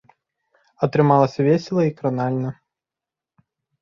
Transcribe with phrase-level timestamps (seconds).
[0.87, 2.49] Атрымалася весела і кранальна.